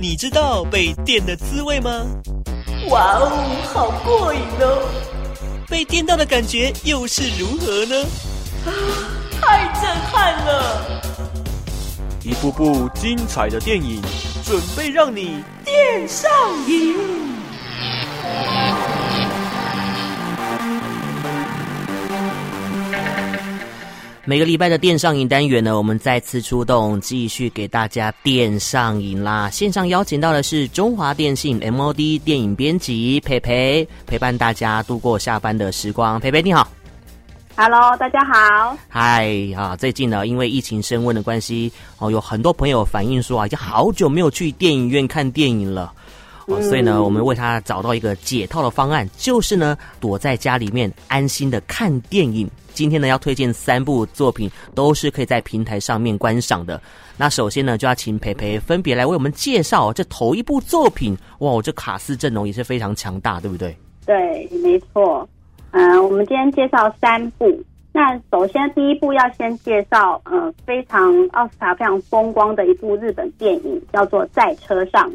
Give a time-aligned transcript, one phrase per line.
[0.00, 1.90] 你知道被电的滋味吗？
[2.88, 3.30] 哇哦，
[3.74, 4.88] 好过瘾哦！
[5.68, 7.94] 被电到的感觉又是如何呢？
[8.64, 8.72] 啊，
[9.38, 11.02] 太震撼了！
[12.24, 14.00] 一部部精彩的电影，
[14.42, 16.30] 准备让你电上
[16.66, 16.96] 瘾。
[24.30, 29.50] 每个礼拜的电上瘾单元呢，我们再次出动，继续给大家电上瘾啦！
[29.50, 36.20] 线上邀请到的是中华电信 MOD 电影编辑培培，陪伴大家度过下班的时光。
[36.20, 36.68] 培培你好
[37.56, 39.74] ，Hello，大家好，嗨啊！
[39.74, 45.92] 最近呢，因为疫情升温的关系，哦，有很多朋友反映说啊，已经好久没有去电影院看电影了。
[46.50, 52.48] 哦，所以呢，我们为他找到一个解套的方案，就是呢，躲在家里面安心的看电影。
[52.72, 56.80] 今天呢，要推荐三部作品，都是可以在平台上面观赏的。
[57.16, 61.16] 那首先呢，就要请培培分别来为我们介绍这头一部作品。
[61.38, 63.76] 哇，这卡斯阵容也是非常强大，对不对？
[64.06, 65.28] 对，没错。
[65.72, 67.62] 嗯、呃，我们今天介绍三部。
[67.92, 75.10] 那首先第一部要先介绍，嗯、呃，非常奥斯卡非常风光的一部日本电影，叫做《在车上》。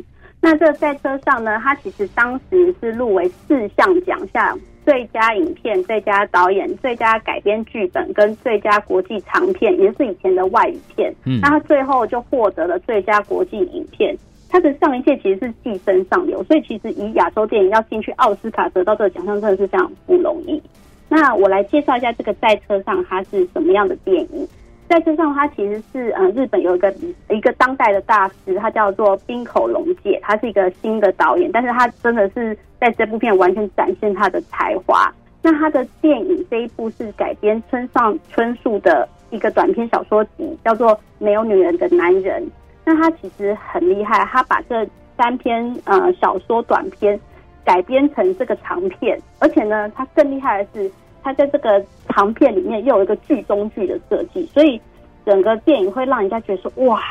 [0.46, 11.12] 那这个在车上呢，它其实当时是入围四项奖项：最佳影片、最佳导演、最佳改编剧本跟最佳国际长片，也是以前的外语片。
[11.26, 14.16] 嗯，那它最后就获得了最佳国际影片。
[14.48, 20.62] 它的上一届其实是寄生上流，所以其实以亚洲电影要进去奥斯卡得到这个奖项，真的是非常不容易。
[21.10, 24.48] 那我来介绍一下这个在车上它是什么样的电影。
[24.88, 26.94] 在车上，他其实是嗯，日本有一个
[27.30, 35.12] 一个当代的大师，他叫做滨口龙介，他是一个新的导演，但是他真的是在这部片完全展现他的才华。
[35.42, 42.44] 那他的电影这一部是改编村上春树的一个短篇小说集，叫做《没有女人的男人》。
[42.86, 47.20] 那他其实很厉害，他把这三篇呃小说短篇
[47.64, 50.92] 改编成这个长片，而且呢，他更厉害的是。
[51.26, 54.80] 他在这个长片里面又有一个剧中剧的设计，所以
[55.26, 57.02] 整个电影会让人家觉得说：“哇，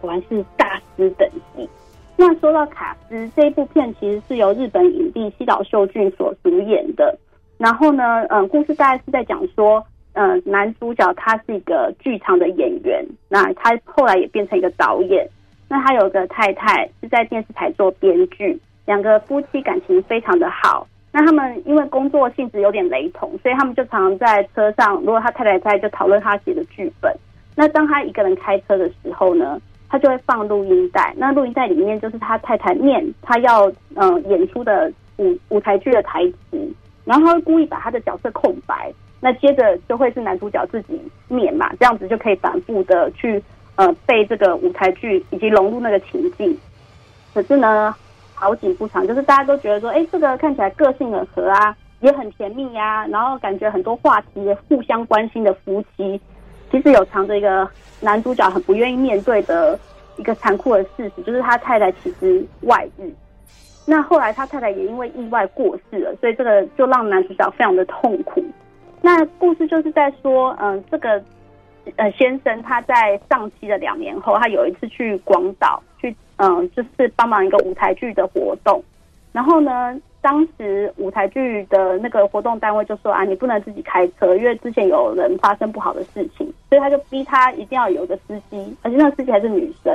[0.00, 1.68] 果然是大师等级。”
[2.16, 7.14] 那说到卡司，这一部片其实是由日本影帝西岛秀俊所主演的。
[7.58, 15.28] 然后呢，嗯，故事大概是在讲说，嗯，男主角他是一个剧场的演员，那他后来也变成一个导演。
[15.68, 20.88] 那他有个太太是在电视台做编剧，两个夫妻感情非常的好。
[21.18, 24.94] 那他们因为工作性质有点雷同，所以他们就常常在车上。
[25.00, 27.12] 如果他太太在，就讨论他写的剧本。
[27.56, 31.12] 那当他一个人开车的时候呢，他就会放录音带。
[31.16, 36.72] 那录音带里面就是他太太念他要嗯、演出的舞舞台剧的台词，
[37.04, 38.88] 然后他会故意把他的角色空白。
[39.18, 43.42] 那接着就会是男主角自己念嘛，这样子就可以反复的去
[43.74, 46.56] 呃背这个舞台剧以及融入那个情境。
[47.34, 47.92] 可是呢，
[48.40, 56.20] 好景不长，就是大家都觉得说，哎，这个看起来个性很合啊，也很甜蜜呀、啊，然后感觉很多话题互相关心的夫妻，
[56.70, 57.68] 其实有藏着一个
[58.00, 59.76] 男主角很不愿意面对的
[60.16, 63.12] 一个残酷的事实，就是他太太其实外遇。
[63.84, 68.44] 那后来他太太也因为意外过世了，所以这个就让男主角非常的痛苦。
[69.02, 71.20] 那故事就是在说，嗯，这个
[71.96, 76.14] 呃先生他在丧妻的两年后，他有一次去广岛去。
[76.38, 78.82] 嗯，就是帮忙一个舞台剧的活动，
[79.32, 89.92] 然后呢，当时舞台剧的那个活动单位就说啊，你不能自己开车，因为之前有人发生不好的事情，所以他就逼他一定要有个司机，而且那个司机还是女生。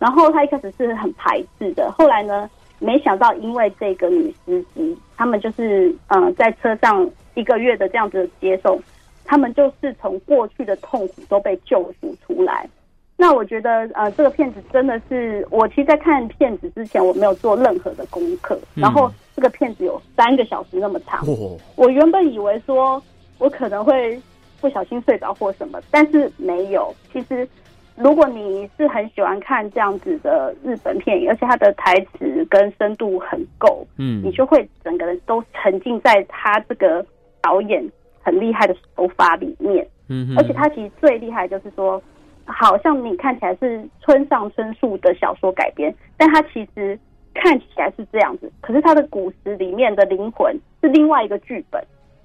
[0.00, 8.76] 然后他一开始是很排斥的，后来呢，没想到因为这个女司机，他们就是嗯，在车上一个月的这样子的接送，
[9.24, 12.68] 他们就是从过去的痛苦都被救赎出来。
[13.16, 23.00] 那我觉得，呃，这个片子真的是，我其实，在看片子之前，我没有做任何的功课，然后这个片子有三个小时那么长，嗯，我原本以为说
[23.38, 24.20] 我可能会
[24.60, 26.92] 不小心睡着或什么，但是没有。
[27.12, 27.48] 其实，
[27.94, 37.06] 如果你是很喜欢看这样子的日本片，而且它的台词跟深度很够，嗯，你就会整个人都沉浸在他这个
[37.40, 37.82] 导演
[38.22, 42.02] 很厉害的手法里面，嗯，而且他其实最厉害就是说。
[42.46, 46.98] 好像你看起来是村上春树的小说改编，但他其实
[47.34, 51.82] 看起来是这样子，可是他的故事里面的灵魂是另外一个剧本，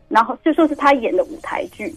[0.08, 1.90] 然后就说是他演的舞台剧，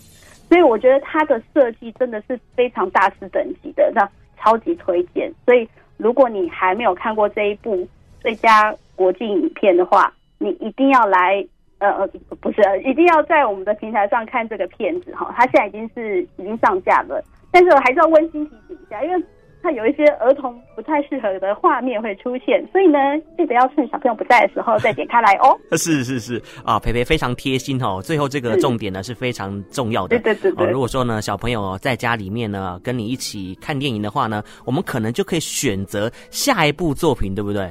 [0.49, 4.09] 所以我觉得他的设计真的是非常大师等级的，那
[4.39, 5.33] 超级推荐。
[5.45, 7.87] 所以如果你还没有看过这一部
[8.21, 11.45] 最佳国际影片的话，你一定要来，
[11.79, 12.07] 呃呃，
[12.41, 17.23] 不是，一定要在我们的平台上看这个片子哈，它现在已经是已经上架了。
[17.53, 19.25] 但是我还是要温馨提醒一下，因为
[19.63, 22.99] 它有一些儿童不太适合的画面会出现，所以呢，
[23.37, 25.57] 记得要趁小朋友不在的时候再点开来哦。
[25.77, 28.01] 是是是啊，培培非常贴心哦。
[28.03, 30.19] 最后这个重点呢是非常重要的。
[30.19, 30.67] 对对对对。
[30.67, 37.71] 哦，如果说呢小朋友在家里面呢跟你一起看电影的话呢，我们可能就可以选择下一部作品，对不对？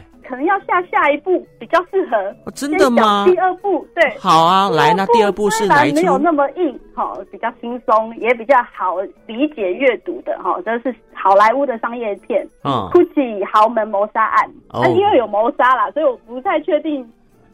[0.71, 2.15] 下下一步比较适合。
[2.45, 3.25] 哦，真的吗？
[3.27, 4.17] 第二部对。
[4.17, 5.95] 好啊，来，那第二部是哪一出？
[5.97, 10.57] 没有那么硬，哦，比较轻松，也比较好理解阅读的哈。
[10.63, 14.49] 这是好莱坞的商业片，嗯，Gucci 豪门谋杀案。
[14.71, 17.05] 那因为有谋杀啦，所以我不太确定。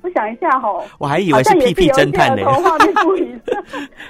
[0.04, 2.46] 我想一下哈，我还以为是屁屁侦探呢。
[2.46, 3.40] 画面不一样，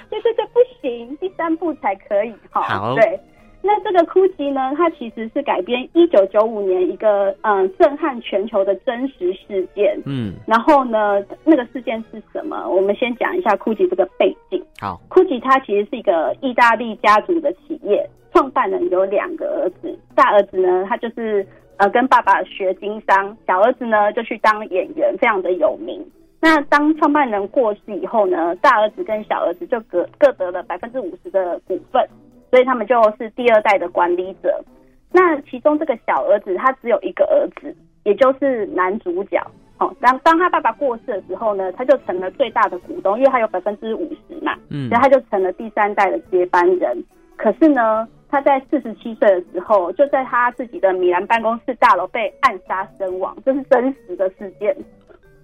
[0.10, 2.62] 对 对对，不行，第三部才可以哈。
[2.63, 3.19] 好，对。
[3.67, 10.01] 那这个哭泣呢，它其实是改编一九九五年一个嗯震撼全球的真实事件。
[10.05, 12.65] 嗯，然后呢，那个事件是什么？
[12.69, 14.63] 我们先讲一下哭泣这个背景。
[14.79, 26.01] 好，哭泣它其实是一个意大利家族的企业，创办人有两个儿子，大儿子呢，他就是呃跟爸爸学经商，小儿子呢就去当演员，非常的有名。
[26.39, 32.01] 那当创办人过世以后呢，大儿子跟小儿子就各各得了百分之五十的股份。
[32.49, 34.63] 所以他们就是第二代的管理者。
[35.11, 39.41] 那其中这个小儿子他只有一个儿子，也就是男主角。
[39.79, 44.55] 哦，当当他爸爸过世的时候呢，他就成了最大的股东，因为他有百分之五十嘛。
[44.69, 46.97] 嗯，所以他就成了第三代的接班人。
[47.35, 54.75] 可是呢，他在四十七岁的时候，就在他自己的米兰办公室大楼被暗杀身亡，这是真实的事件。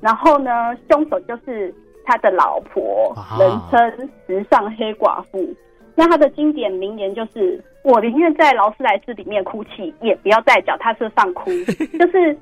[0.01, 1.73] 然后呢，凶手就是
[2.03, 5.55] 他的老婆，人称时尚黑寡妇。
[5.95, 11.51] 那他的经典名言就是：“我宁愿在劳斯莱斯里面哭泣，也不要在脚踏车上哭。
[11.99, 12.35] ”就是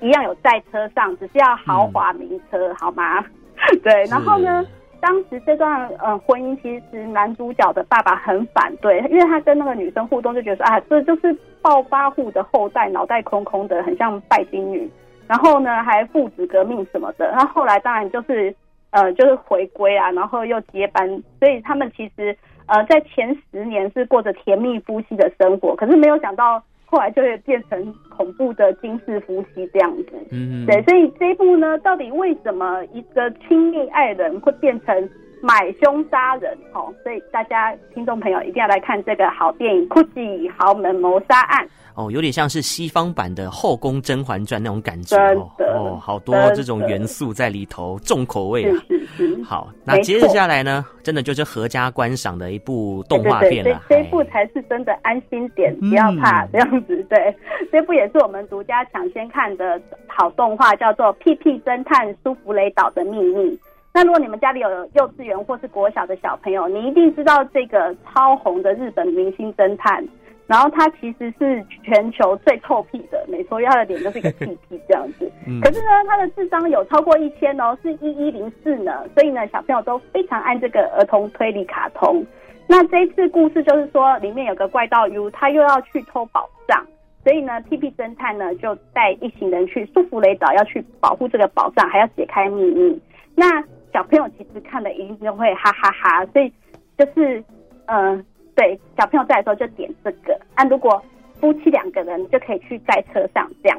[0.00, 3.24] 一样有在车上，只是要豪华名车，嗯、好吗？
[3.84, 4.04] 对。
[4.10, 4.66] 然后呢，
[5.00, 11.32] 当时这段呃婚姻，其实男主角的爸爸很反对，因为他跟那个女生互动，就觉得说啊，这就是
[11.62, 14.90] 暴发户的后代，脑袋空空的，很像拜金女。
[15.28, 17.30] 然后呢，还父子革命什么的。
[17.30, 18.52] 然后后来当然就是
[18.90, 21.08] 呃，就是回归啊，然后又接班，
[21.38, 22.36] 所以他们其实。
[22.66, 30.12] 呃，在前十年是过着甜蜜夫妻的生活，可是没有想到后来就会变成恐怖的惊世夫妻这样子。
[30.30, 35.10] 嗯，对，所以这一部呢，到底为什么一个亲密爱人会变成
[35.42, 36.56] 买凶杀人？
[36.72, 41.64] 哦，所以大家听众朋友一定要来看这个好电影《Gucci 豪门谋杀案》。
[41.94, 48.76] 哦，有点像是西方版的《后宫甄嬛传》那种感觉哦，哦，好多这种元素在里头，重口味啊。
[48.86, 49.42] 是是是。
[49.42, 53.80] 好，那接着下来呢，真的就是合家观赏的一部动画片了。
[53.88, 57.02] 这部才是真的安心点，不要怕这样子。
[57.08, 57.34] 对，
[57.72, 63.50] 这部也是我们独家抢先看的好动画，叫做《屁屁侦探苏芙蕾岛的秘密》。
[63.96, 70.06] 那如果你们家里有幼稚园或是国小的小朋友，你一定知道这个超红的日本明星侦探。
[70.46, 75.24] 然后他其实是全球最臭屁的，没错，因为他的脸就是一个屁屁这样子。
[75.64, 78.92] 可是呢，他的智商有超过一千哦，是一一零四呢。
[79.14, 82.22] 所以呢，小朋友都非常爱这个儿童推理卡通。
[82.66, 86.86] 那这一次故事就是说，里面有个怪盗 U，他又要去偷宝藏，
[87.24, 93.00] 所以呢，屁屁侦探呢就带一行人去苏芙蕾岛，要去保护这个宝藏，还要解开秘密。
[93.34, 93.64] 那
[93.96, 96.52] 小朋友其实看了一定就会哈哈哈，所以
[96.98, 97.42] 就是
[97.86, 98.18] 嗯。
[98.18, 98.24] 呃
[98.56, 100.34] 对，小朋友在的时候就点这个。
[100.54, 101.02] 啊，如果
[101.38, 103.78] 夫妻两个人就可以去在车上这样。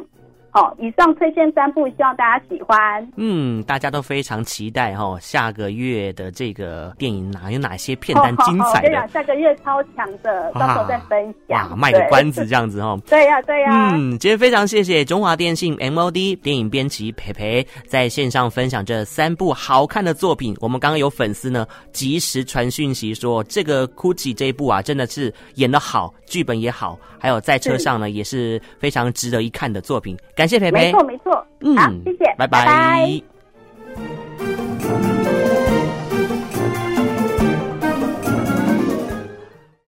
[0.50, 3.08] 好，以上推荐三部，希望大家喜欢。
[3.16, 8.98] 嗯，大家都非常期待哈、哦，下个月的这个电影哪有哪些片段精彩的？
[8.98, 11.70] 哦哦、下个月超强的，到时候再分享。
[11.70, 13.02] 哇，卖个关子这样子哈、哦。
[13.08, 13.92] 对呀、啊，对呀、啊。
[13.94, 20.56] 嗯，今天非常谢谢中华电信 MOD 电影编辑培培在线上分享这三部好看的作品。
[20.60, 30.18] 我们刚刚有粉丝呢，及时传讯息说，这个 Gucci 这一部啊，真的是演的好，剧本也好，还有在车上呢，也是非常值得一看的作品。
[30.38, 32.48] 感谢培培，没错没错，嗯，好，谢谢，拜拜。
[32.48, 33.37] 拜拜。